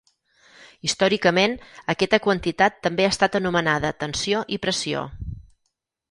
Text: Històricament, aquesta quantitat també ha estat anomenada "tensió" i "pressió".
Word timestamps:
Històricament, 0.87 1.51
aquesta 1.93 2.19
quantitat 2.27 2.79
també 2.87 3.05
ha 3.07 3.11
estat 3.15 3.37
anomenada 3.41 3.91
"tensió" 4.05 4.41
i 4.57 4.59
"pressió". 4.65 5.05